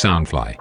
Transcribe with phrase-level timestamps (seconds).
[0.00, 0.54] Soundfly。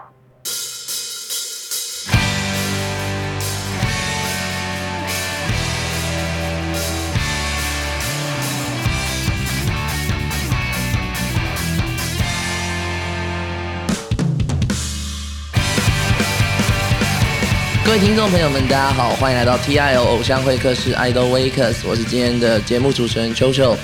[17.85, 23.77] 各位听众朋友们，大家好，欢迎来到 TIO 偶像会客室 Idol Wakers，我是今天的节目主持人秋秋。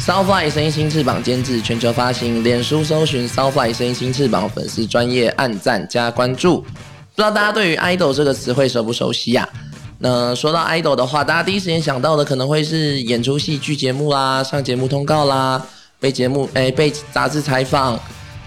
[0.00, 6.62] Soundfly 声音新翅膀监制，全球发行，脸书搜寻 Soundfly 声音新翅膀粉丝专业按赞加关注。
[6.62, 9.46] 不知道大家对于 idol 这个词汇熟不熟悉呀、
[9.98, 15.62] 那说到 idol 的话，大家第一时间想到的可能会是演出戏剧节目啦、上节目通告啦、
[16.00, 18.00] 被节目诶、被杂志采访、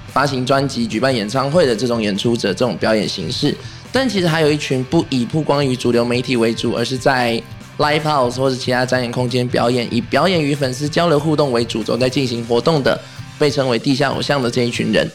[0.08, 3.56] 发行专辑、举办演唱会的这种演出者，这种表演形式。
[3.92, 7.40] 但其实还有一群不以曝光于主流媒体为主，而是在
[7.78, 13.00] live house 或者其他展演空间表演，以表演与粉丝交流互动为主轴在进行活动的，
[13.40, 15.10] 被称为地下偶像的这一群人。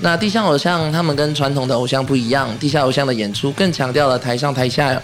[0.00, 5.00] 那地下偶像他们跟传统的偶像不一样，地下偶像的演出更强调了台上台下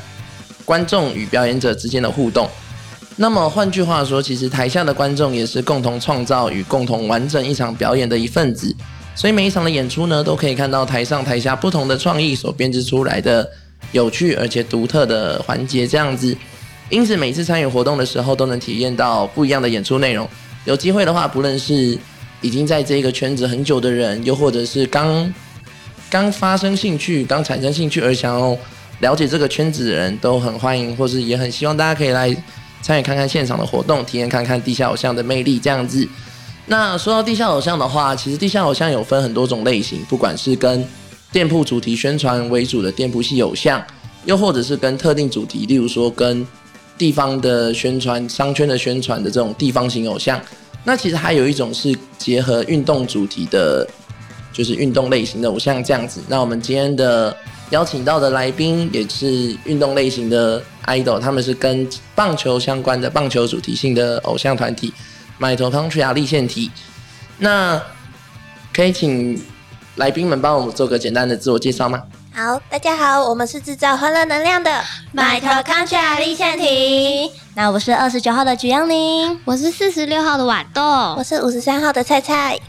[0.65, 2.49] 观众与表演者之间的互动。
[3.17, 8.75] 那么换句话说，其实台下的观众也是共同创造与共同完整一场表演的一份子。
[9.15, 13.49] 所以每一场的演出呢，都可以看到台上台下不同的创意所编织出来的
[13.93, 16.37] 有趣而且独特的环节，这样子。
[16.89, 20.29] 因此每次参与活动的时候，都能体验到不一样的演出内容。
[20.65, 21.99] 有机会的话，不论是
[22.41, 25.33] 已经在这个圈子很久的人，又或者是刚
[26.09, 28.57] 刚发生兴趣、刚产生兴趣而想要
[29.01, 32.35] 了解这个圈子的人，都很欢迎，或是也很希望大家可以来
[32.83, 36.07] 参与看看现场的活动，体验看看地下偶像的魅力，这样子。
[36.67, 40.87] 那说到地下偶像的话，其实地下偶像有分很多种类型，不管是跟
[41.31, 43.85] 店铺主题宣传为主的店铺系偶像，
[44.25, 46.47] 又或者是跟特定主题，例如说跟
[46.97, 50.41] 地方的宣传、商圈的宣传的这种地方型偶像。
[50.85, 53.87] 那其实还有一种是结合运动主题的，
[54.53, 56.21] 就是运动类型的偶像这样子。
[56.29, 57.37] 那我们今天的
[57.71, 64.93] 邀请到的来宾也是运动类型的 idol，他们是跟棒球相关的棒球主题性的偶像团体。
[65.39, 66.71] Mitochondria 立腺体，
[67.39, 67.79] 那
[68.73, 69.39] 可以请
[69.97, 72.03] 来宾们帮我们做个简单的自我介绍吗？
[72.39, 74.71] 好，大家好，我们是制造欢乐能量的
[75.15, 77.33] Mitochondria 立腺体。
[77.55, 80.83] 那我是二十九号的菊阳宁，我是四十六号的豌豆
[81.17, 82.61] 我，是五十三号的菜菜。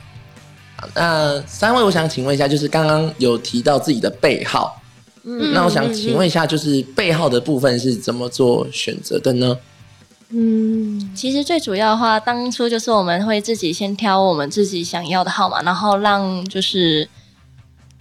[0.95, 4.81] 那三位，我想请问一下，就是刚刚有提到自己的背号，
[5.25, 9.57] 嗯那我想请问一下，就是背号的部分是怎么做选择的呢？
[10.29, 17.09] 嗯，其实最主要的话，当初就是我们会自己先挑我们自己想要的号码，然后让就是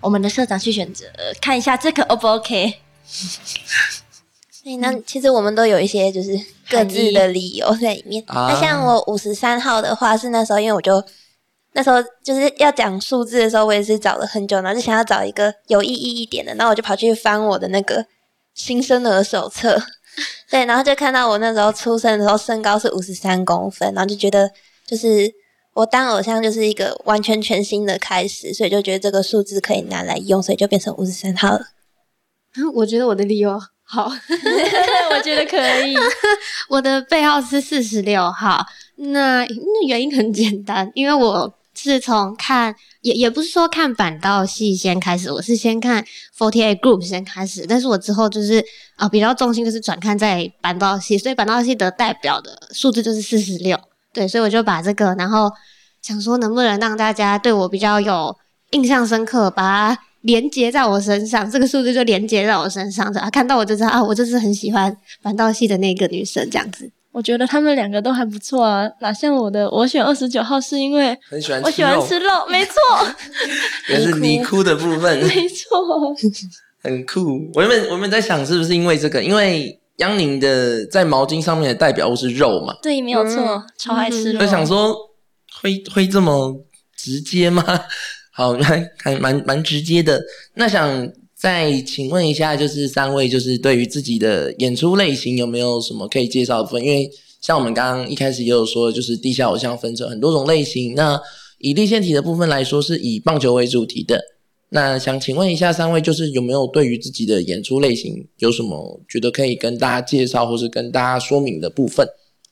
[0.01, 1.07] 我们的社长去选择，
[1.41, 2.75] 看一下这个 O 不 OK。
[4.51, 6.31] 所以呢，其实我们都有一些就是
[6.69, 8.23] 各自的理由在里面。
[8.27, 11.03] 啊那像我五十三号的话，是那时候因为我就
[11.73, 18.05] 那时候就是要讲数字的时候，我也是找了很久，然后就想要找一个有意义一点的，然后我就跑去翻我的那个
[18.55, 19.81] 新生儿手册，
[20.51, 24.51] 对，然后就看到我那时候出生的时候身高是五十三公分，然后就觉得
[24.85, 25.33] 就是
[25.77, 31.67] 我当偶像就是一个完全全新的开始，所以就觉得这个数字可以拿来用，所以就变成五十三号了。
[32.75, 34.11] 我觉得我的理由好，
[35.13, 35.95] 我觉得可以。
[36.71, 38.65] 我的背号是四十六号。
[38.97, 46.03] 那那原因很简单，因为我是从看也也不是说看板道系先开始，我是先看
[46.39, 53.79] Forty Eight Group 先开始，但是我之后就是啊、比较重心就是转看在板道系，所以板道系的代表的数字就是四十六。
[54.17, 55.53] 对，所以我就把这个，然后
[56.01, 58.35] 想说能不能让大家对我比较有
[58.71, 66.91] 印象深刻，把它连接在我身上，这个数字就连接在我身上，啊，看到我就知道啊，我就是很喜欢反道系的那个女生这样子。
[67.13, 72.73] 我觉得他们两个都还不错啊，哪像我的，我选二十九号是因为很喜欢我喜欢吃肉，没错，
[73.89, 76.15] 也是你哭的部分，没错。
[76.83, 77.51] 很酷。
[77.55, 79.23] 我原本我原本在想，是不是因为这个？
[79.23, 84.41] 因为央宁的在毛巾上面的代表物是肉嘛，对，没有错，嗯超爱吃肉。
[84.41, 84.95] 就想说
[85.61, 86.55] 会会这么
[86.97, 87.65] 直接吗？
[88.33, 90.23] 好，还还蛮蛮直接的。
[90.55, 96.85] 那想再请问一下，就是三位，就是对于自己的演出类型有没有什么可以介绍的部分？
[96.85, 97.11] 因为
[97.41, 100.95] 像我们刚刚一开始也有说，就是地下偶像分成很多种类型。
[100.95, 101.19] 那
[101.59, 104.21] 以立腺体的部分来说，是以棒球为主题的。
[104.77, 112.07] 那想请问一下三位，就是有没有对于自己的演出类型有什么觉得可以跟大家介绍，或是跟大家说明的部分？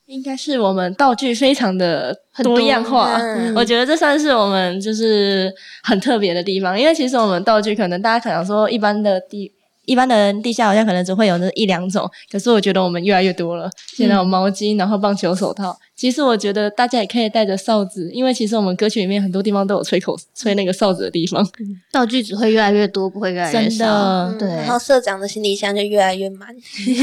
[0.06, 6.80] 应该是我们道具非常的多样化，嗯我觉得这算是我们就是很特别的地方。
[6.80, 9.52] 因为其实我们道具可能大家可能说一般的地
[9.86, 13.70] 一般的人地下好像可能只会有那一两种，可是我觉得我们越来越多了。
[13.94, 15.76] 现在有毛巾，然后棒球手套。
[15.94, 21.46] 其实我觉得大家也可以带着哨子，因为其实我们歌曲里面很多地方都有吹口吹那个哨子的地方。
[21.92, 23.86] 道具只会越来越多，不会越来越真少。
[23.86, 24.66] 的，对然。
[24.69, 26.48] 后社长的行李箱就越来越满。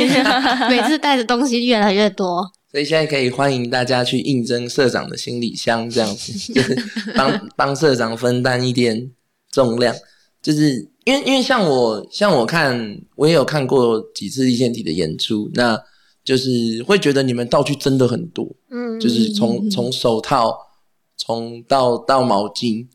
[0.70, 2.52] 每次带的东西越来越多。
[2.72, 6.78] 所以现在可以欢迎大家去应征社长的行李箱，这样子就是
[7.16, 9.12] 帮帮社长分担一点
[9.52, 9.96] 重量。
[10.42, 15.80] 就是因为因为像我像我看我也有看过几次立线体的演出，那
[16.24, 20.56] 就是会觉得你们道具真的很多，嗯，就是从从手套，
[21.18, 22.86] 从到到毛巾，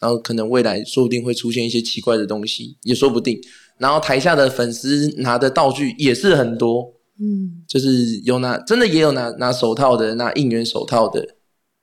[0.00, 3.40] 然后可能未来说不定会出现一些奇怪的东西，也说不定。
[3.78, 11.36] 然后台下的粉丝拿的道具也是很多，嗯，就是有拿真的也有拿拿手套的，拿应援手套的，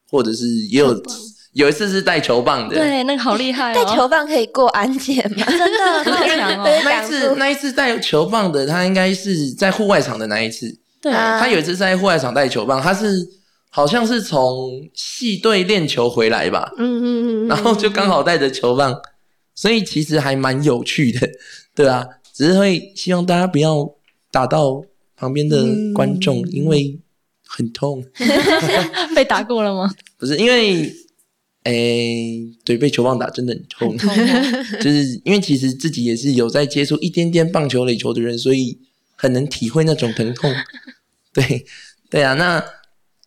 [0.10, 0.94] 或者是也有
[1.54, 3.76] 有一次是带球棒的，对，那个好厉害哦！
[3.76, 5.44] 带球棒可以过安检吗？
[5.50, 6.82] 真的好强对哦！
[6.86, 13.28] 那一次那一次带球棒的，他应该是在户外场的那一次，对，啊他有一次在户外场带球棒，他是
[13.72, 18.96] 好像是从系队练球回来吧，嗯嗯嗯，然后就刚好带着球棒，
[19.56, 21.28] 所以其实还蛮有趣的，
[21.76, 23.90] 对啊，只是会希望大家不要
[24.32, 24.84] 打到
[25.18, 25.66] 旁边的
[25.96, 27.00] 观众，因为
[27.48, 28.04] 很痛，
[29.16, 29.90] 被打过了吗？
[30.20, 30.94] 不是因为。
[31.64, 33.98] 诶，对，被球棒打真的很痛，
[34.82, 38.80] 就是因为其实自己也是有在接触一点点棒球垒球的人，所以
[39.16, 40.52] 很能体会那种疼痛。
[41.34, 41.66] 对，
[42.10, 42.64] 对啊，那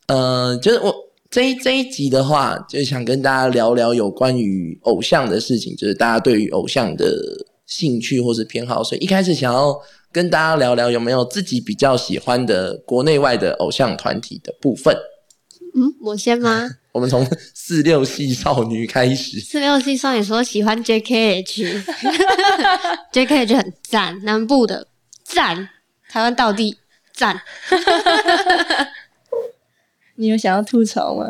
[0.09, 0.95] 呃，就是我
[1.31, 7.15] 这一这一集的话，就想跟大家聊聊有关于偶像的事情，就是大家对于偶像的
[7.67, 9.79] 兴趣或是偏好，所以一开始想要
[10.11, 14.97] 跟大家聊聊有没有自己比较喜欢的国内外的偶像团体的部分。
[15.75, 16.69] 嗯，我先吗？
[16.93, 24.89] 我们从四六系少女开始，四六系少女说喜欢 JKH，JKH 很赞，南部的
[25.25, 25.71] 赞，
[26.09, 26.77] 台湾到地
[27.15, 27.41] 赞。
[30.17, 31.25] 你有想要吐槽吗？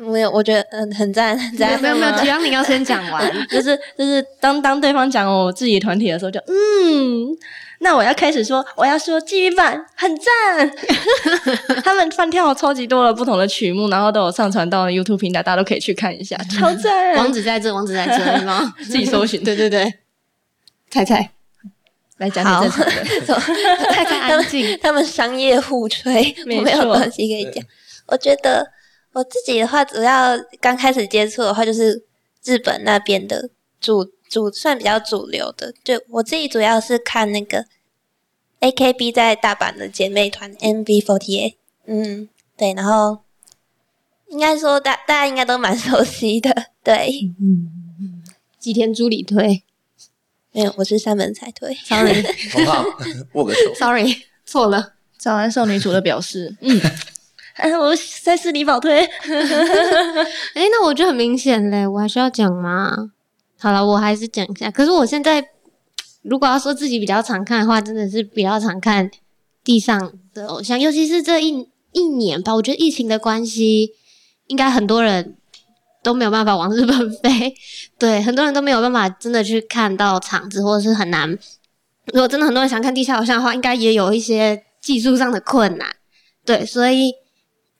[0.00, 1.80] 没有，我觉得嗯很赞 很赞。
[1.80, 3.30] 没有没有，只要你要先讲完。
[3.48, 7.28] 就是就是当当对方讲我自己的团体的时候就，嗯，
[7.80, 10.70] 那我要开始说，我要说纪律版很赞，
[11.84, 17.16] 他们翻跳超级多的不同的曲目，然后都有上传到 YouTube 平台，大家都可以去看一下，超赞。
[17.16, 18.84] 网址在这，网址在这？
[18.84, 19.92] 自己搜寻，对对对，
[20.90, 21.30] 猜猜，
[22.18, 24.78] 来讲好你正常的，猜猜安静。
[24.82, 27.62] 他们商业互吹，没有东西可以讲。
[28.06, 28.66] 我觉得
[29.12, 32.04] 我自己的话，主要刚开始接触的话，就是
[32.44, 35.74] 日本那边的主主算比较主流的。
[35.82, 37.66] 就我自己主要是看那个
[38.60, 41.54] AKB 在大阪的姐妹团 MV48，
[41.86, 43.20] 嗯，对，然后
[44.28, 47.32] 应该说大大家应该都蛮熟悉的，对，
[48.58, 49.64] 吉田朱里推
[50.52, 52.22] 没有，我是三门才推，，sorry
[52.52, 52.84] 好不好？
[53.32, 53.74] 握个手。
[53.74, 54.14] sorry
[54.44, 54.94] 错了。
[55.16, 56.80] 早安少女组的表示，嗯，
[57.60, 59.04] 哎，我塞斯里宝推，
[60.54, 63.10] 哎，那我就很明显嘞，我还需要讲吗？
[63.58, 64.70] 好了，我还是讲一下。
[64.70, 65.46] 可是我现在
[66.22, 69.10] 如果要说自己比较常看的话，真的是比较常看
[69.62, 72.54] 地上的偶像，尤其是这一一年吧。
[72.54, 73.92] 我觉得疫情的关系，
[74.46, 75.36] 应该很多人
[76.02, 77.54] 都没有办法往日本飞，
[77.98, 81.28] 对，很多人都没有办法真的去看到场子，或者是很难。
[82.06, 85.86] 如果真的很多人想看地下偶像的话，应该也有一些技术上的困难，
[86.46, 87.12] 对，所以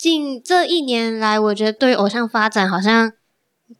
[0.01, 3.13] 近这一年来，我觉得对偶像发展好像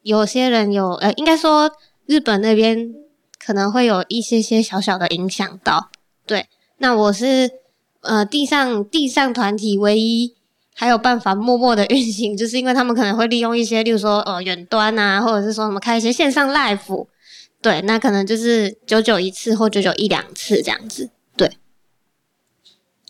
[0.03, 1.73] 有些人有呃，应该说
[2.07, 2.93] 日本那边
[3.39, 5.91] 可能会有一些些小小的影响到。
[6.27, 6.47] 对，
[6.79, 7.51] 那我是
[8.03, 10.35] 呃地上地上团体唯一
[10.75, 17.07] 还有办法默默的 运行，就是因为他们可能会利用一些，例如说呃远端啊，或者是说什么开一些线上 live。
[17.63, 21.11] 对，那可能就是久久一次或久久一两次这样子。
[21.37, 21.51] 对，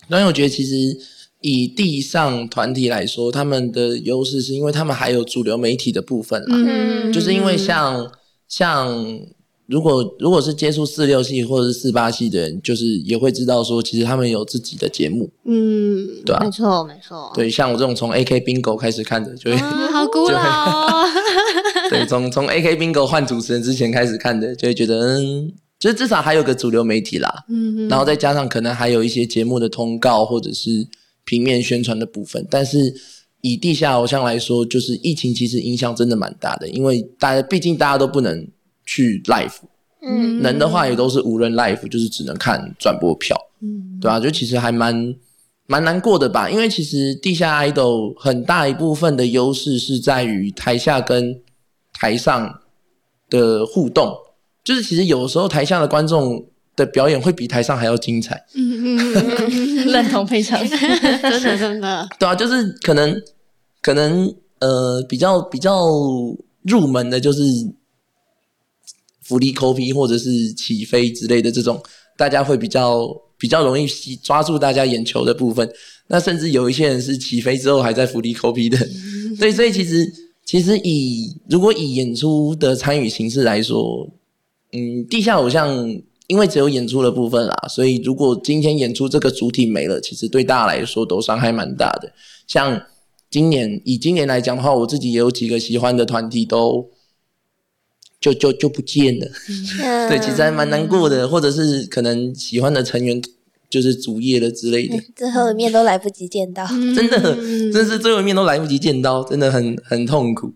[0.08, 0.98] 然后我觉得其实
[1.40, 8.10] 以地上团体来说，他们的优势是因为他们还有主流媒体的部分啦，嗯就是因为像
[8.48, 9.18] 像
[9.66, 15.30] 如果如果是接触四六系或者是四八系的人，就是也会知道说，其实他们有自己的节目。
[15.44, 17.30] 嗯，对啊没错没错。
[17.34, 21.06] 对，像我这种从 AK Bingo 开始看的，就会、啊， 好古老哦。
[21.88, 27.32] 对从从 AK Bingo 换主持人之前开始看的，就会觉得嗯，就是至少还有个主流媒体啦。
[27.48, 30.86] 嗯然后再加上可能还有一些节目的通告或者是
[31.24, 32.94] 平面宣传的部分，但是
[33.40, 38.46] 以地下偶像来说，就是疫情其实影响真的蛮大的，因为大家毕竟大家都不能
[38.84, 39.54] 去 live，
[40.02, 40.42] 嗯。
[40.42, 43.98] 能的话也都是无人 live，就是只能看转播票，嗯。
[44.00, 45.14] 对啊，就其实还蛮
[45.66, 51.40] 蛮难过的吧，因为其实地下 idol 很大一部分的优势是在于台下跟
[51.92, 52.60] 台上
[53.28, 54.12] 的互动，
[54.64, 56.44] 就是其实有时候台下的观众
[56.80, 58.42] 的表演会比台上还要精彩。
[58.54, 59.14] 嗯嗯
[59.50, 60.58] 嗯，认同非常。
[60.66, 63.14] 真的真的，对啊，就是可能
[63.82, 65.86] 可能呃比较比较
[66.62, 67.42] 入门的，就是
[69.22, 71.80] 福利 copy 或者是起飞之类的这种，
[72.16, 73.06] 大家会比较
[73.38, 75.70] 比较容易吸抓住大家眼球的部分。
[76.08, 78.78] 那甚至有一些人是起飞之后还在福利 copy 的，
[79.38, 80.10] 对，所以其实
[80.44, 84.08] 其实以如果以演出的参与形式来说，
[84.72, 85.68] 嗯，地下偶像
[86.30, 92.12] 因为只有演出的部分啦，所以如果今天演出这个主体没了，其实对大家来说都伤害蛮大的。
[92.46, 92.80] 像
[93.28, 96.88] 今年以今年来讲的话，我自己也有几个喜欢的团体都
[98.20, 99.26] 就就就不见了，
[99.82, 103.20] 嗯对，其实还蛮难过的，或者是可能喜欢的成员
[103.68, 104.96] 就是主业了之类的。
[105.16, 106.64] 最后一面都来不及见到。
[106.94, 110.52] 真的，嗯真是最后一面都来不及见到，真的很很痛苦，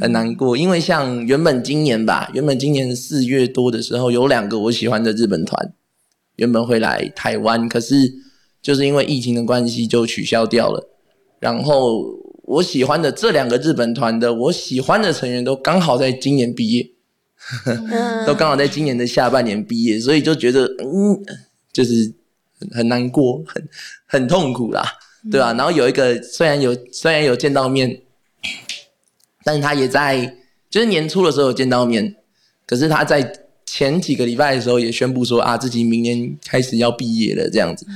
[0.00, 0.56] 很难过。
[0.56, 5.72] 因为像原本今年吧，原本今年四月多的时候，有两个我喜欢的日本团，
[6.36, 8.12] 原本会来台湾，可是
[8.60, 10.88] 就是因为疫情的关系就取消掉了。
[11.40, 12.02] 然后
[12.42, 16.90] 我喜欢的这两个日本团的，我喜欢的成员都刚好在今年毕业，
[17.66, 21.20] 嗯 都刚好在今年的下半年毕业，所以就觉得嗯，
[21.72, 22.12] 就是
[22.58, 23.68] 很很难过，很
[24.06, 24.82] 很痛苦啦，
[25.30, 28.00] 对吧、然后有一个虽然有虽然有见到面，
[29.48, 30.30] 但是他也在
[30.68, 32.14] 就是年初的时候有见到面，
[32.66, 33.32] 可是他在
[33.64, 37.86] 前几个礼拜的时候也宣布说啊，自己明年开始要毕业了，这样子，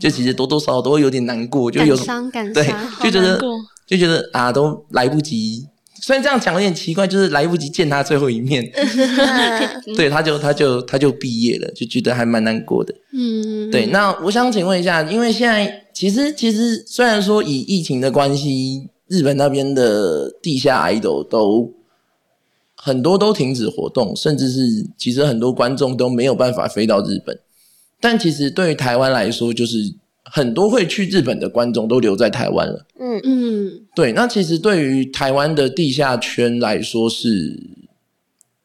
[0.00, 2.66] 就其实多多少少都会有点难过，就有感伤感对，，
[3.02, 3.38] 就觉得
[3.86, 5.66] 就觉得啊，都来不及。
[6.00, 12.94] 虽然这样讲有点奇怪，就是来不及见他最后一面，嗯 对，他就他就他就毕业了，就觉得还蛮难过的。
[13.12, 21.70] 嗯，对，那我想请问一下，因为现在其实其实虽然说以疫情的关系，日本那边的地下 idol 都
[22.74, 27.38] 很多都停止活动，甚至是其实很多观众都没有办法飞到日本。
[28.00, 29.76] 但其实对于台湾来说，就是
[30.24, 32.86] 很多会去日本的观众都留在台湾了。
[32.98, 37.60] 嗯嗯对，那其实对于台湾的地下圈来说是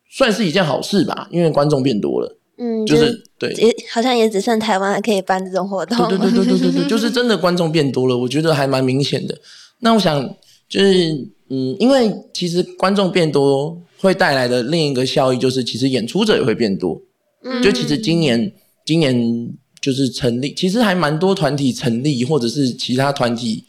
[0.09, 3.53] 算是一件好事吧，因为观众变多了，嗯，就是是对。
[3.53, 6.07] 也好像也只剩台湾还可以办这种活动。
[6.09, 9.37] 对对对对对对对， 就是真的观众变多了，我觉得还蛮明显的。
[9.79, 10.27] 那我想
[10.67, 17.01] 就是嗯，因为其实观众变多会带来的另一个效益就是，其实演出者也会变多。
[17.43, 18.51] 嗯就其实今年
[18.85, 19.49] 今年
[19.79, 23.63] 就是成立，其实还蛮多团体成立，或者是其他团体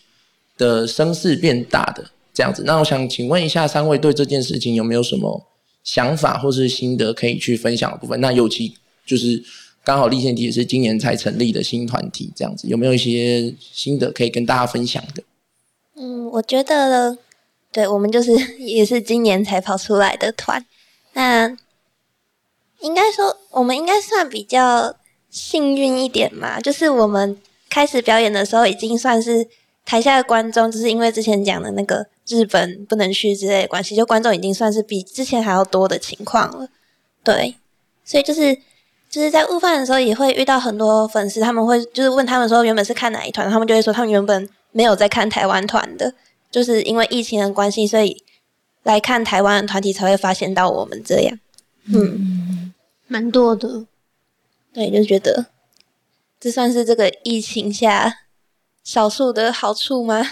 [0.56, 2.02] 的声势变大的
[2.32, 2.62] 这样子。
[2.64, 5.46] 那我想请问一下三位对这件事情有没有什么
[5.94, 8.20] 想法或是心得可以去分享的部分？
[8.20, 8.74] 那尤其
[9.06, 9.42] 就是
[9.82, 15.22] 刚好立宪体也是今年才成立的新团体，这样子有没有一些心得可以跟大家分享的？
[15.96, 17.16] 嗯，我觉得，
[17.72, 20.62] 对我们就是 也是今年才跑出来的团，
[21.14, 21.56] 那
[22.80, 24.94] 应该说我们应该算比较
[25.30, 27.38] 幸运一点嘛，就是我们
[27.70, 29.48] 开始表演的时候已经算是
[29.86, 36.68] 台下的观众，就是因为之前讲的那个日本不能去之类的关系，就观众已经算是比之前还要多的情况了，
[37.24, 37.56] 对，
[38.04, 38.58] 所以就是。
[39.10, 46.12] 就是在悟饭的时候，也会遇到很多粉丝，他们会就是问他们说原本是看哪一团，他们就会说他们原本没有在看台湾团的，
[46.50, 48.22] 就是因为疫情的关系，所以
[48.82, 51.38] 来看台湾的团体才会发现到我们这样。
[51.86, 52.74] 嗯，
[53.06, 53.86] 蛮多的，
[54.74, 55.46] 对，就觉得
[56.38, 58.14] 这算是这个疫情下
[58.88, 60.22] 少数的好处吗？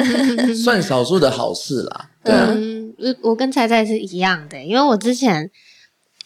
[0.64, 5.50] 算少数的好事啦， 对啊，嗯，我我跟彩彩是一样的，因为我之前，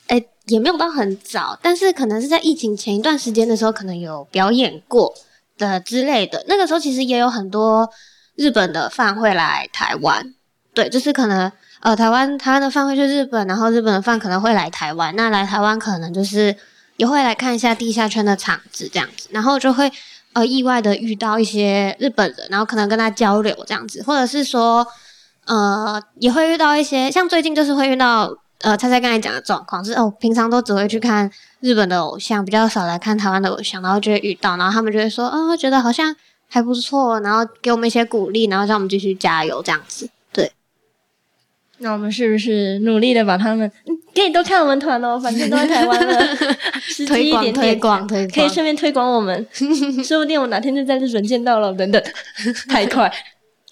[0.06, 5.12] 哎、也没有到很早，但是可能是在疫情前一段时间的时候，可能有表演过
[5.58, 6.44] 的之类的。
[6.46, 7.90] 那个时候其实也有很多
[8.36, 10.34] 日本的饭会来台湾，
[10.72, 16.54] 对，就是可能呃台湾台湾的饭会去日本，然后日本的饭可能会来台湾，那来台湾可能就是
[16.96, 19.90] 也会来看一下地下圈的场子这样子，然后就会
[20.36, 24.86] 呃意外的遇到一些日本人，然后可能跟他交流这样子，或者是说。
[25.48, 36.12] 呃，也会遇到一些，像最近就是会遇到，呃，猜猜刚才讲的状况是，哦，平常都只会去看日本的偶像，比较少来看台湾的偶像，然后就会遇到，然后他们就会说，啊、觉得好像
[36.48, 40.10] 还不错，然后给我们一些鼓励，然后让我们继续加油这样子。
[41.78, 46.36] 对，那我们是不是努力的把他们，嗯，可以多看我们团哦，反正都在台湾了，
[46.80, 49.46] 实际推广一点点推广推广，可以顺便推广我们，
[50.04, 52.02] 说不定我哪天就在日本见到了，等等，
[52.68, 53.12] 太快。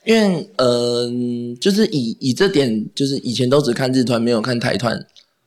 [0.04, 1.10] 因为呃，
[1.58, 5.02] 就是以以这点，就是以前都只看日团没有看台团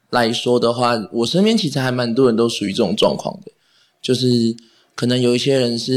[0.09, 3.51] 来说的话，我身边其实还蛮多人都属于这种状况的，
[4.01, 4.55] 就是
[4.95, 5.93] 可能有一些人是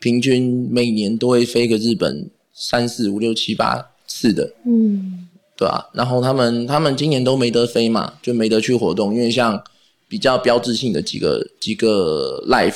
[0.00, 9.58] 平均每年都会飞个日本三四五六七八次的，嗯对啊，然后他们他们今年都没得飞嘛，就没得去活动，因为像
[10.06, 12.74] 比较标志性的几个几个 live，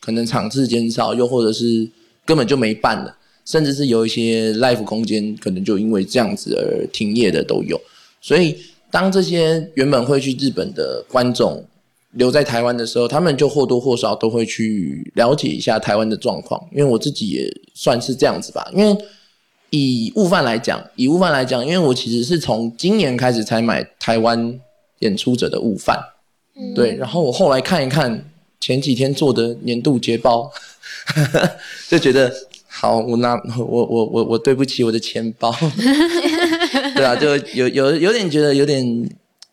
[0.00, 1.86] 可能场次减少，又或者是
[2.24, 3.14] 根本就没办了，
[3.44, 7.78] 甚至是有一些 live 空间可能就因为这样子而停业的都有。
[8.22, 8.56] 所以，
[8.90, 11.62] 当这些原本会去日本的观众
[12.12, 16.58] 留在台湾的时候，他们就或多或少都会去了解一下台湾的状况。
[16.72, 18.96] 因为我自己也算是这样子吧，因为。
[19.76, 24.60] 以悟饭来讲，以悟饭来讲，因为我其实是从今年开始才买台湾
[25.00, 25.98] 演出者的悟饭，
[26.76, 30.52] 对，然后我后来看一看前几天做的年度捷报，
[31.90, 32.32] 就觉得
[32.68, 35.52] 好，我拿我我我我对不起我的钱包，
[36.94, 38.84] 对啊，就有有有点觉得有点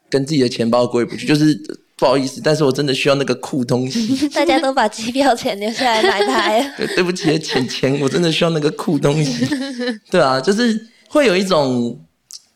[0.08, 1.60] 跟自己的钱包过意不去，就是。
[2.02, 4.28] 不好意思，但是我真的需要那个酷东西。
[4.34, 6.50] 大家都把机票钱留下来买它。
[6.76, 9.46] 对，对不起，钱钱，我真的需要那个酷东西。
[10.10, 11.96] 对啊，就是会有一种，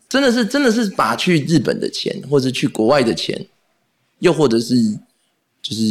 [0.10, 3.40] 真的是真的是把去日本的钱，或者去国外的钱，
[4.18, 4.76] 又或者是
[5.62, 5.84] 就是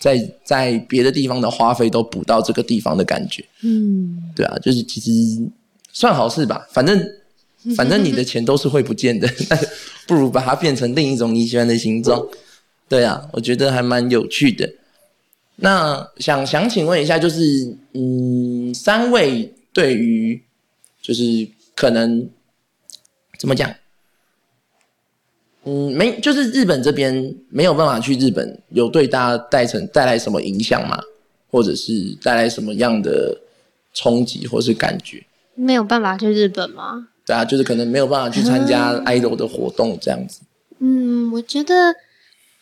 [0.00, 3.44] 在在别的地方的花费都补到这个地方的感觉。
[3.62, 5.10] 嗯，对啊，就是其实
[5.92, 7.00] 算好事吧，反正
[7.76, 9.28] 反正你的钱都是会不见的，
[10.08, 12.20] 不如把它变成另一种你喜欢的形状。
[12.88, 14.72] 对啊，我觉得还蛮有趣的。
[15.56, 20.40] 那想想请问一下，就是嗯，三位对于
[21.00, 22.28] 就是可能
[23.38, 23.74] 怎么讲？
[25.64, 31.02] 嗯，没，就是日本这边没有办法去日本，有对大家带成带来什么影响吗？
[31.50, 33.36] 或者是带来什么样的
[33.94, 35.24] 冲击或是感觉？
[35.54, 37.08] 没有办法去日本吗？
[37.24, 40.42] 对啊，就是可能没有办法去参加 idol 的活动这样子。
[40.78, 41.74] 嗯，我觉得。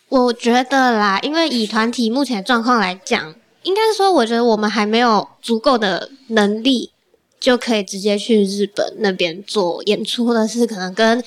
[0.08, 6.92] 我觉得啦，因为以团体目前状况来讲，应该是说，我觉得我们还没有足够的能力，
[7.40, 11.24] 就可以直接去日本那边做演出，或者是可能跟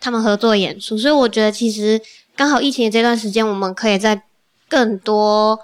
[0.00, 0.96] 他们合作演出。
[0.96, 2.00] 所以我觉得，其实
[2.34, 4.22] 刚好疫情的这段时间，我们可以在
[4.68, 5.58] 更多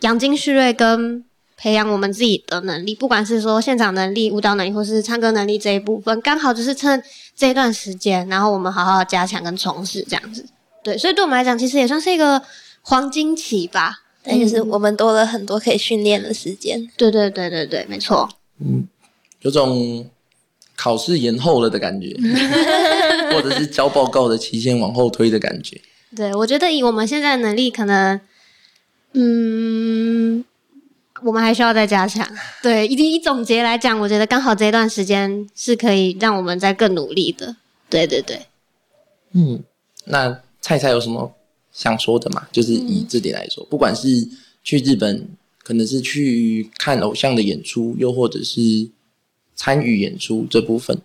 [0.00, 1.22] 养精蓄锐跟
[1.56, 7.02] 培养我们自己的能力，不管是说现场能力、舞蹈能力，或是唱歌能力这一部分，刚好就是趁
[7.36, 10.46] 这一段时间，然后我们好好加强跟重视这样子。
[10.84, 12.40] 对，所以对我们来讲，其实也算是一个
[12.82, 14.02] 黄金期吧。
[14.26, 16.90] 但就是我们多了很多可以训练的时间。
[16.96, 18.26] 对对对对对，没错。
[18.58, 18.88] 嗯，
[19.42, 20.08] 有种
[20.74, 22.16] 考试延后了的感觉，
[23.32, 25.78] 或者是交报告的期限往后推的感觉。
[26.16, 28.18] 对，我觉得以我们现在的能力，可能，
[29.12, 30.42] 嗯，
[31.22, 32.26] 我们还需要再加强。
[32.62, 37.56] 对，以以总结来讲，我觉得刚好这段时间是可以让我们再更努力的。
[37.90, 38.46] 对对对。
[39.32, 39.62] 嗯，
[40.06, 40.40] 那。
[40.64, 41.30] 菜菜有什么
[41.72, 42.48] 想说的吗？
[42.50, 44.26] 就是以这点来说，不管是
[44.62, 45.28] 去日本，
[45.62, 48.88] 可能是去看偶像的演出，又或者是
[49.54, 51.02] 参与演出这部分。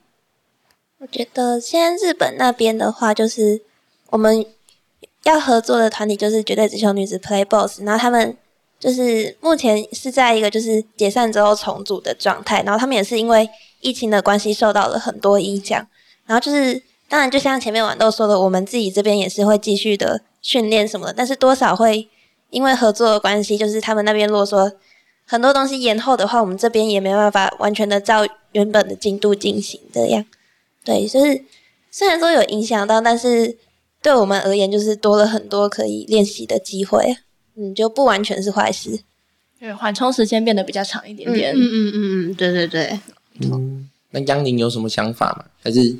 [0.99, 3.59] 我觉得现在日本那边的话，就是
[4.11, 4.45] 我们
[5.23, 8.37] 要合作的团体就是绝对只求女子 Play Boss，然后他们
[8.79, 13.49] 就是目前是在一个就是解散之后重组的状态，然后他们也是因为
[13.81, 15.85] 疫情的关系受到了很多影响，
[16.25, 16.81] 然后就是。
[17.09, 22.07] 当然，就像前面豌豆说的，我们自己这边也是会继续的训练什么的，但是多少会
[22.51, 24.71] 因为合作的关系，就是他们那边如果说
[25.25, 30.23] 很多东西延后的话，我们这边也没办法完全的照原本的进度进行这样。
[30.85, 31.43] 对，就是
[31.91, 33.57] 虽然说有影响到，但是
[34.01, 37.17] 对我们而言，就是多了很多可以练习的机会。
[37.55, 38.99] 嗯，就不完全是坏事。
[39.59, 41.53] 对，缓冲时间变得比较长一点点。
[41.53, 42.99] 嗯嗯嗯嗯，对对对。
[43.41, 45.45] 嗯，那央宁有什么想法吗？
[45.61, 45.95] 还是？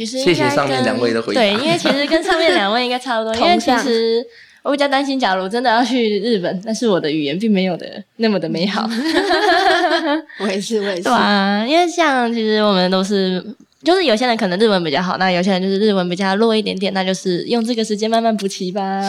[0.00, 1.40] 其实谢谢上面两位的回答。
[1.42, 3.34] 对，因为其实跟上面两位应该差不多。
[3.36, 4.24] 因为其实
[4.62, 8.88] 我比较担心，假如真的要去日本，但是我的语言并没有的那么的美好。
[10.40, 11.02] 我也是，我也是。
[11.02, 13.44] 对啊，因为像其实我们都是，
[13.84, 19.02] 就是有些人可能日文比较好，那有些人就是日文比较弱一点点，那就是用这个时间慢慢补齐吧。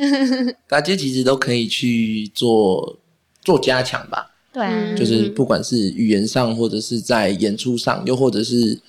[0.66, 2.96] 大家其实都可以去做
[3.42, 4.30] 做加强吧。
[4.50, 8.80] 对，就是不管是语言上，或者是在演出上，又或者是。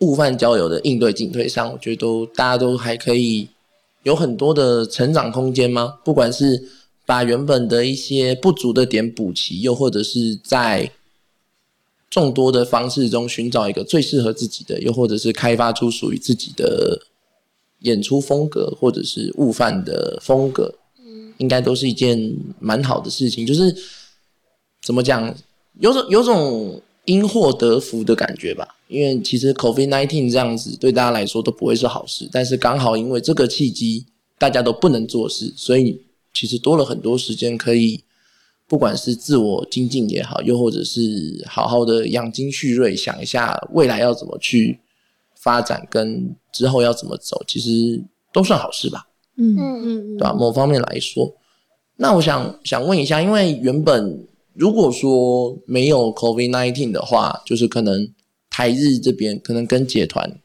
[0.00, 3.48] 误犯交友的应对进退上，我觉得都大家都还可以
[4.02, 5.98] 有很多的成长空间吗？
[6.04, 6.68] 不管是
[7.06, 10.90] 把原本的一些不足的点补齐，又或者是在
[12.08, 17.00] 众多的方式中寻找一个最适合自己的，又或者是开发出属于自己的
[17.80, 23.46] 演出风格，或者是悟饭的风格，嗯，应该都是一件蛮好的事情。
[23.46, 23.74] 就是
[24.82, 25.34] 怎么讲，
[25.78, 28.66] 有种有种因祸得福的感觉吧。
[28.90, 34.04] 因为其实 COVID nineteen 这样子对大家来说都不会是好事，但是刚好因为这个契机，
[34.36, 36.02] 大家都不能做事，所以
[36.34, 38.02] 其实多了很多时间可以，
[38.66, 41.00] 不管是自我精进也好，又或者是
[41.46, 44.80] 好好的养精蓄锐，想一下未来要怎么去
[45.36, 49.06] 发展，跟之后要怎么走，其实都算好事吧。
[49.36, 51.32] 嗯嗯嗯对吧、某方面来说，
[51.96, 58.06] 那我想想问一下，因为原本如果说没有 COVID nineteen 的话，就是可能
[58.60, 60.38] 台日这边可能跟解团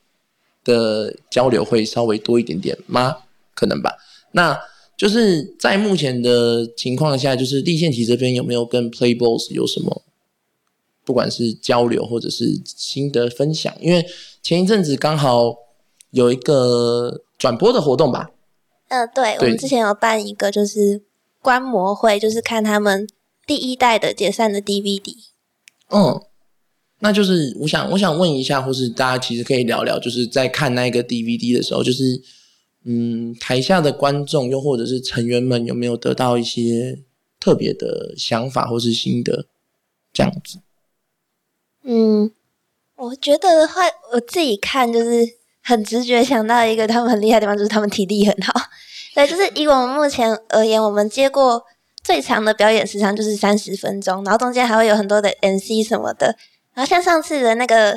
[0.63, 3.17] 的交流会稍微多一点点吗？
[3.53, 3.97] 可能吧。
[4.31, 4.57] 那
[4.95, 10.03] 就是在目前的情况下，就是立宪体这边有没有跟 Playballs 有什么，
[11.03, 13.75] 不管是交流或者是心得分享？
[13.81, 14.05] 因为
[14.41, 15.53] 前一阵子刚好
[16.11, 18.31] 有一个转播的活动吧，
[18.87, 21.01] 嗯，对，我们之前有办一个就是
[21.41, 23.05] 观摩会，就是看他们
[23.45, 25.17] 第一代的解散的 DVD。
[25.89, 26.21] 嗯，
[27.05, 32.19] 那就是我想我想问一下，或是大家其实可以聊聊，就是在看那个 DVD 的时候，就是
[32.83, 36.97] 嗯，台下的观众又或者是成员们有没有得到一些
[37.39, 39.45] 特别的想法或是心得，
[40.11, 40.57] 这样子。
[41.83, 42.31] 嗯，
[42.95, 43.81] 我觉得的话，
[44.13, 45.27] 我自己看就是
[45.61, 48.51] 很直觉想到一个他们很厉害的地方，就是他们体力很好。
[49.13, 51.63] 对，就是以我们目前而言，我们接过
[52.03, 56.35] 最长的表演时长就是三十分钟，然后中间还会有很多的 NC 什么的。
[56.75, 57.91] 然后像上次的那个，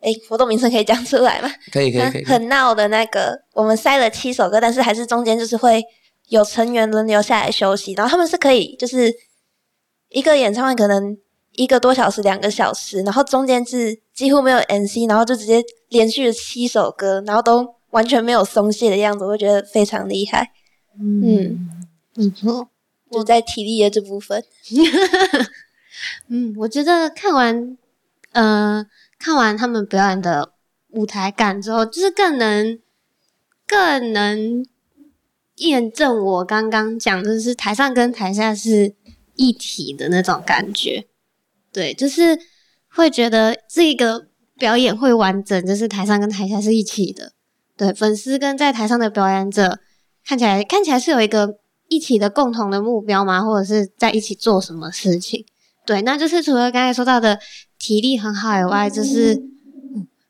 [0.00, 1.50] 诶，活动名称可以讲出来吗？
[1.72, 5.82] 可以可以可以，很很闹的那个，我们塞了七首歌，但是还是中间就是会
[6.28, 9.12] 有成员轮流下来休息，然后他们是可以就是
[10.08, 11.16] 一个演唱会可能
[11.52, 20.50] 一个多小时、两个小时，然后中间是几乎没有 NC，然后就直接连续了七首歌，然后都完全没有松懈的样子，我会觉得非常厉害。
[20.98, 21.68] 嗯，
[22.14, 22.68] 不错。
[23.10, 24.42] 就在体力的这部分，
[26.28, 27.76] 嗯，我觉得看完，
[28.32, 28.86] 呃，
[29.18, 30.52] 看完他们表演的
[30.90, 32.78] 舞台感之后，就是更能
[33.66, 34.66] 更能
[35.56, 38.94] 验证我刚刚讲，就是台上跟台下是
[39.34, 41.06] 一体的那种感觉。
[41.72, 42.38] 对，就是
[42.88, 47.32] 会觉得这个表演会完整，就是台上跟台下是一起的。
[47.76, 49.78] 对，粉丝跟在台上的表演者
[50.24, 53.42] 看起来看起来是有一个一起的共同的目标吗？
[53.42, 55.46] 或者是在一起做什么事情？
[55.84, 57.38] 对，那就是除了刚才说到的
[57.78, 59.48] 体力很好以外，就是、嗯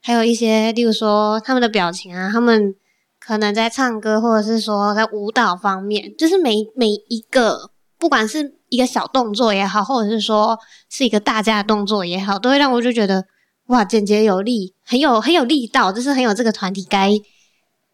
[0.05, 2.75] 还有一些，例如说他们的表情啊，他们
[3.21, 10.59] 可能在唱歌，或者是说在舞蹈方面，就是每每一个，不管是一个小动作也好，或者是说
[10.91, 13.27] 是一个大家的动作也好，都会让我就觉得
[13.67, 17.13] 哇，简洁有力，很有很有力道，就是很有这个团体该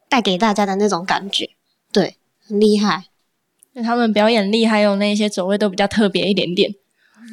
[0.09, 1.51] 带给大家的那种感觉，
[1.91, 2.15] 对，
[2.47, 3.03] 很厉害。
[3.73, 6.73] 那他们表演力还有那些走位都比较特别一点点。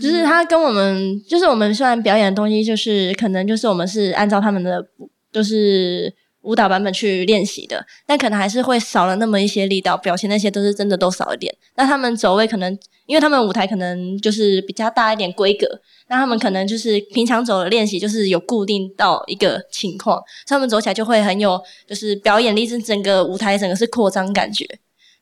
[0.01, 4.87] 就是他跟我们，就是我们虽然表演的东西，就是可能就是我们是按照他们的
[5.33, 11.55] 就是舞蹈版本去练习的，但可能还是会少了那么一些力道，表情那些都是真的都少一点。
[11.77, 15.67] 那他们走位可能，因为他们舞台可能就是比较大一点规格，
[16.09, 24.65] 那他们可能就是平常走的练习就是有固定到一个情况，所以他们走起来就会很有就是表演力，是整个舞台整个是扩张感觉。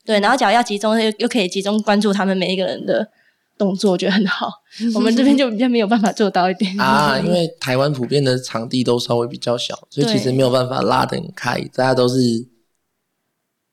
[0.05, 3.09] 对，然后只要要集中，又又可以集中关注他们每一个人的
[3.57, 4.51] 动作，我觉得很好。
[4.95, 12.17] 我们这边就比较没有办法做到一点啊， 因为台湾普遍的场地都稍微比较小，所以其实对没有办法拉得很开，大家都是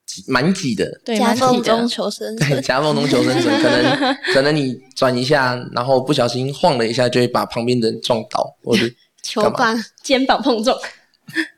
[0.06, 1.02] 挤蛮挤的。
[1.04, 2.62] 对，夹缝中求生对，存。
[2.62, 8.84] 夹缝中求生存，可能 可能你转一下，然后不小心晃了一下，就会把旁边的人撞倒，或者
[9.24, 10.78] 球棒，肩膀碰撞，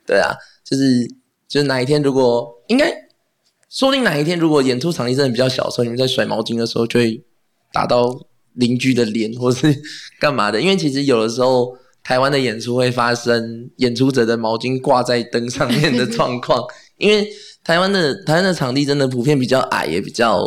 [0.06, 0.32] 对啊，
[0.64, 1.06] 就是
[1.46, 2.90] 就是哪一天如果应该，
[3.68, 7.22] 说不定哪一天如果演出场地真的比较小的时候，你们在甩毛巾的时候就会
[7.74, 8.08] 打到
[8.52, 9.82] 邻居的脸，或是
[10.20, 10.60] 干嘛的。
[10.60, 16.62] 因为其实有的时候台湾的演出会发生演出者的毛巾挂在灯上面的状况，
[16.98, 17.28] 因为
[17.64, 20.46] 台湾的台湾的场地真的普遍比较矮，也比较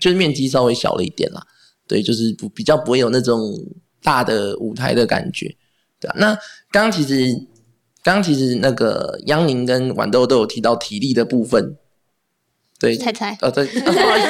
[0.00, 1.42] 就是面积稍微小了一点啦。
[1.88, 3.40] 对，就是不比较不会有那种
[4.02, 5.56] 大的舞台的感觉。
[6.00, 6.34] 对啊，那
[6.70, 7.34] 刚刚其实
[8.02, 11.76] 刚刚其实那个央宁跟豌豆都有提到体力的部分，
[12.78, 14.26] 对，猜猜，哦，对，啊不好意思，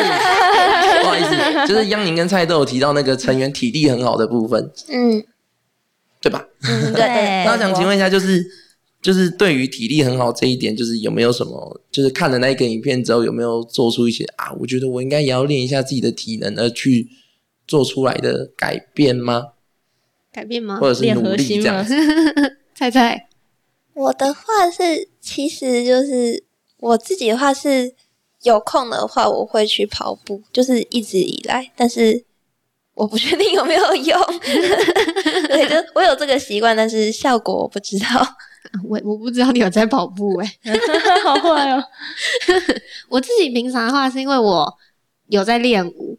[1.02, 1.30] 不好意思，
[1.68, 5.22] 就是央宁跟蔡都有提到那个成员体力很好的部分，嗯
[6.20, 6.46] 对吧？
[6.62, 7.44] 嗯， 对对。
[7.44, 8.44] 那我想请问一下，就是
[9.02, 14.52] 就是对于体力很好这一点，就是有没有什么，就是看了那一个影片之后，有没有做出一些啊？
[14.60, 17.08] 我觉得我应该也要练一下自己的体能，而去
[17.66, 19.48] 做出来的改变吗？
[20.32, 20.78] 改变吗？
[20.80, 21.84] 或者是努练核心力这样？
[22.74, 23.26] 猜猜，
[23.94, 26.44] 我的话是，其实就是
[26.78, 27.94] 我自己的话是，
[28.42, 32.24] 有空的话我会去跑步，就是一直以来，但是
[32.94, 34.20] 我不确定有没有用。
[35.48, 38.06] 对，就我有这个习惯，但是效果我不知道。
[38.88, 40.50] 我我不知道你有在跑步诶、
[41.24, 41.82] 好坏哦。
[43.08, 44.72] 我自己平常的话，是因为我
[45.26, 46.16] 有在练舞，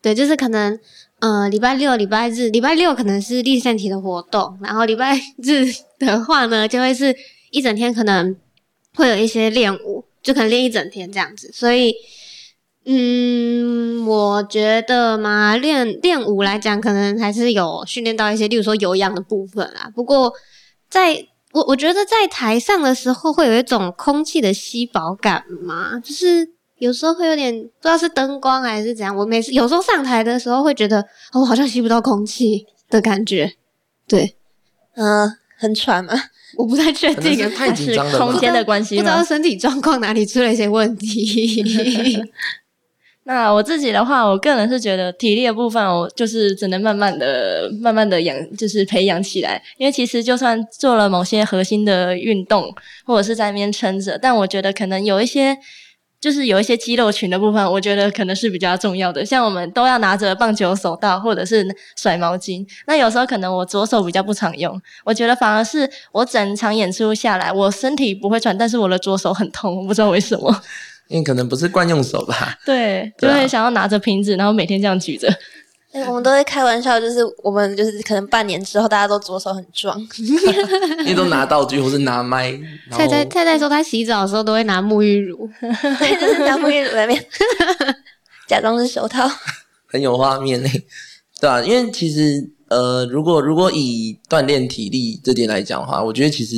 [0.00, 0.78] 对，就是可能
[1.18, 5.66] 呃礼拜六、礼拜日，礼拜六可能是立身体的活动，然后礼拜日
[5.98, 7.14] 的话呢，就会是
[7.50, 8.34] 一整天可能
[8.94, 11.50] 会有一些练舞，就可能练一整天这样子。
[11.52, 11.94] 所以，
[12.84, 19.90] 嗯，我觉得嘛，练练舞来讲，可能还是有训练到一些，例如说有氧的部分啦。
[19.94, 20.32] 不过，
[20.88, 29.14] 在我我觉得在台上的时候，会有一种空气的稀薄感嘛，就是有时候会有点不知道是灯光还是怎样。
[29.16, 31.00] 我每次有时候上台的时候，会觉得
[31.32, 33.54] 哦，我好像吸不到空气的感觉。
[34.08, 34.36] 对，
[34.94, 36.14] 嗯、很喘吗。
[36.58, 39.22] 我不太确定可能是太紧张了空间的关系不知道？
[39.22, 42.20] 身体状况哪里出了一些问题。
[43.24, 49.62] 那我自己的话，我个人是觉得体力的部分，我就是只能慢慢的、慢慢的养，就是培养起来。
[49.76, 55.56] 因为其实就算做了某些核心的运动，或者是在那边撑着，但我觉得可能有一些，
[56.20, 59.24] 就是有一些肌肉群的部分，我觉得可能是比较重要的。
[59.24, 70.62] 像我们都要拿着棒球手套或者是甩毛巾，那有时候可能我左手比较不常用，我觉得反而是我整场演出下来，我身体不会喘，但是我的左手很痛，我不知道为什么。
[71.08, 75.28] 因为可能不是惯用手吧， 对，就会想要拿着瓶子，然后每天这样举着。
[75.92, 79.98] 哎 我们都会开玩笑，就是我们就是可能半年之后，大家都左手很壮。
[81.00, 82.52] 因为都拿道具或是拿麦，
[82.92, 85.48] 菜菜菜菜说，她洗澡的时候都会拿沐浴乳。
[85.60, 87.24] 对，就是拿沐浴乳在面
[88.46, 89.28] 假装是手套。
[89.86, 90.68] 很有画面呢，
[91.40, 96.54] 对啊，因为其实呃，如果如果以锻炼体力这点来讲的话，我觉得其实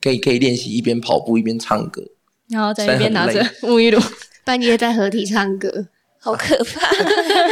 [0.00, 2.02] 可以可以练习一边跑步一边唱歌，
[2.48, 4.00] 然后在一边拿着沐浴露，
[4.44, 5.86] 半夜在合体唱歌，
[6.28, 6.90] 好可怕！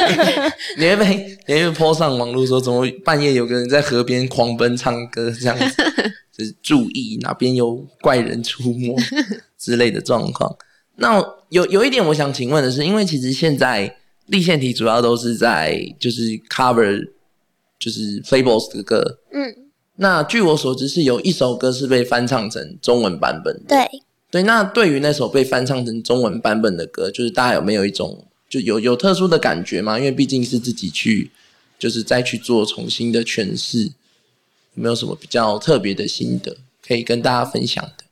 [0.77, 5.83] 你会被你会被 po 上网络说，怎么半夜有个人在河边狂奔唱歌这样子，
[6.37, 8.95] 就是注意哪边有怪人出没
[9.57, 10.55] 之类的状况。
[10.97, 17.09] 那有有一点我想请问的是，因为其实现在立线体主要都是在就是 cover
[17.79, 19.55] 就是 Playboys 的歌，嗯，
[19.97, 23.63] 那据我所知是有一首歌是被翻唱成中文版本的。
[23.69, 23.89] 对，
[24.31, 29.99] 对，那对于那首被翻唱成中文版本的歌，就是大家有没有一种就有有特殊的感觉吗？
[29.99, 31.31] 因为毕竟是自己去，
[31.79, 33.93] 就是再去做重新的诠释，有
[34.75, 36.57] 没有什么比较特别的心得
[36.87, 38.05] 可以跟大家分享的？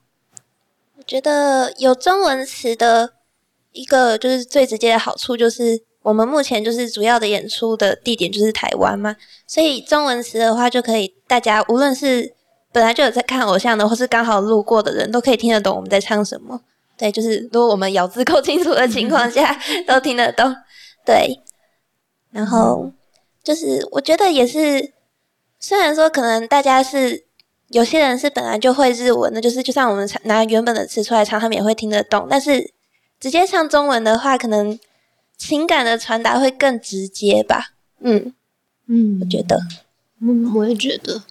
[0.97, 3.13] 我觉得有中文词的
[3.73, 9.17] 一个就是最直接的好处，就是我们目前就是主要的演出的地点就是台湾嘛，
[9.47, 12.35] 所以中文词的话就可以大家无论是
[12.73, 16.63] 本来就有在看偶像的，或是刚好路过的人都可以听得懂我们在唱什么。
[16.97, 20.55] 对，就是如果我们咬字够清楚的 情况下，都听得懂。
[21.05, 21.41] 对，
[22.31, 22.93] 然后
[23.43, 24.93] 就是我觉得也是，
[25.59, 27.25] 虽然说可能大家是
[27.69, 32.27] 有些人是本来就会日文的，就是就算我们唱拿原本的词出来唱，他们也会听得懂。
[32.31, 32.73] 但是
[33.21, 34.79] 直接唱中文的话，可能
[35.37, 37.73] 情感的传达会更直接吧。
[38.01, 38.33] 嗯，
[38.87, 39.59] 嗯我觉得
[40.21, 41.23] 嗯，我也觉得，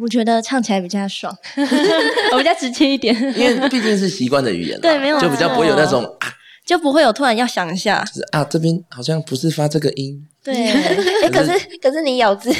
[0.00, 1.34] 我觉得唱起来比较爽，
[2.32, 6.28] 我比较直接一点， 因为毕竟是习惯的语言啦，对没有就比较不会有那种啊，
[6.64, 8.04] 就不会有突然要想一下。
[8.04, 11.50] 就是啊这边好像不是发这个音，对，哎、可是
[11.82, 12.50] 可是你咬字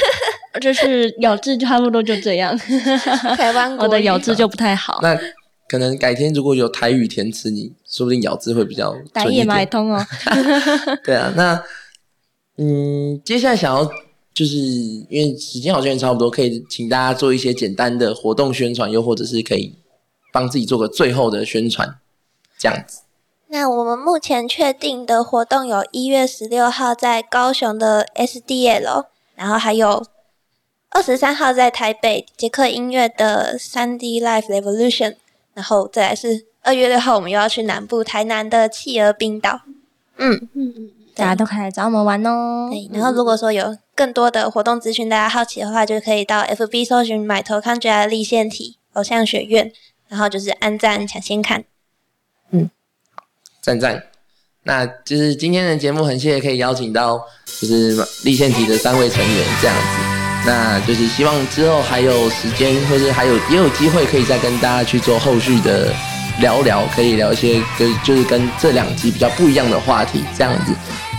[0.60, 2.56] 就是咬字差不多就这样，
[3.36, 4.98] 台湾国我的咬字就不太好。
[5.02, 5.16] 那
[5.68, 9.38] 可能改天如果有台语填词，你说不定咬字会比较打准一点。
[9.38, 10.04] 野买通哦，
[11.04, 11.62] 对啊，那
[12.56, 13.88] 嗯，接下来想要
[14.38, 19.74] 就是因为时间好像也差不多，可以请大家做一些简单的活动宣传，又或者是可以
[20.32, 21.96] 帮自己做个最后的宣传，
[22.56, 23.00] 这样子。
[23.48, 30.06] 那我们目前确定的活动有一月十六号在高雄的 SDL，然后还有
[30.90, 35.16] 二十三号在台北捷克音乐的三 D Live Revolution，
[35.54, 39.62] 然后再来是二月六号我们又要去南部台南的企鹅冰岛。
[40.16, 42.68] 嗯，嗯嗯，大家都可以来找我们玩哦。
[42.70, 42.88] 对。
[42.92, 49.72] 然后如果说有更多的活动资讯，大家好奇的话，就可以到 FB 搜寻买头康觉立线体偶像学院，
[50.06, 51.64] 然后就是按赞抢先看。
[52.52, 52.70] 嗯
[53.60, 54.00] 赞赞。
[54.62, 57.20] 那就是今天的节目，很谢谢可以邀请到
[57.60, 60.46] 就是立线体的三位成员这样子。
[60.46, 65.92] 那就是希望之后还有时间，或是还有也有机会可以再跟大家去做后续的
[66.40, 70.72] 聊聊，可以聊一些跟就是跟这两集比较不一样的话题这样子。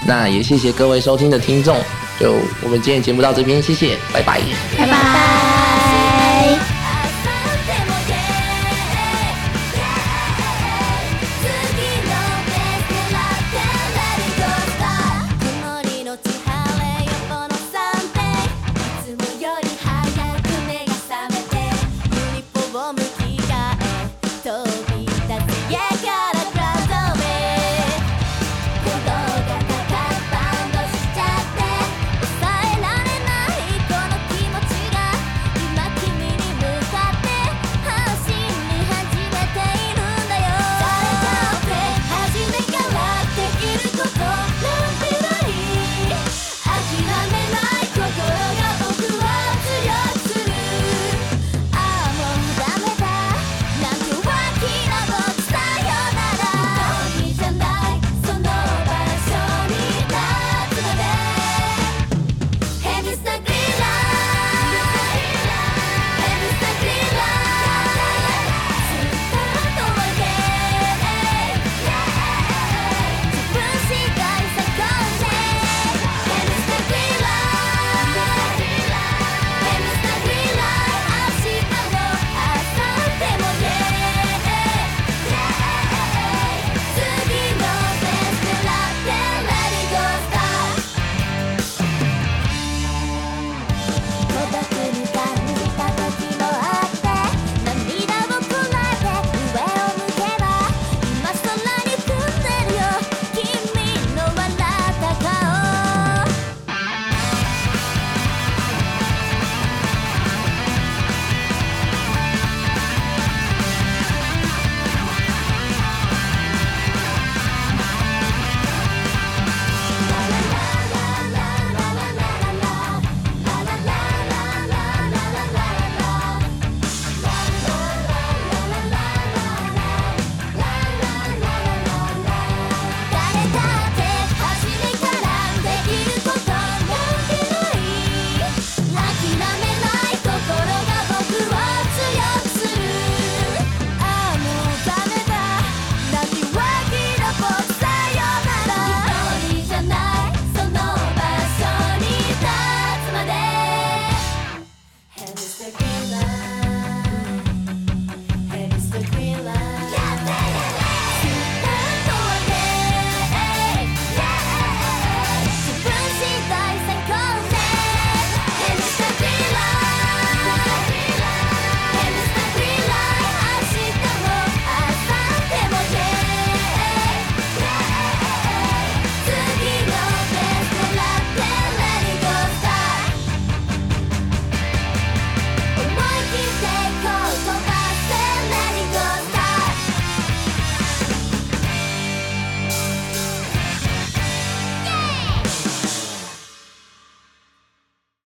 [0.08, 1.78] 那也谢谢各位收听的听众，
[2.20, 4.42] 就我们今天节目到这边，谢谢，拜拜。
[4.78, 5.49] 拜拜。